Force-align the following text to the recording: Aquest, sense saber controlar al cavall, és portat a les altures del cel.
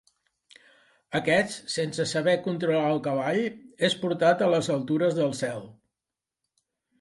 Aquest, 1.17 1.57
sense 1.73 2.05
saber 2.11 2.33
controlar 2.47 2.87
al 2.93 3.01
cavall, 3.09 3.43
és 3.89 3.97
portat 4.07 4.43
a 4.47 4.49
les 4.55 4.71
altures 4.79 5.21
del 5.21 5.37
cel. 5.43 5.63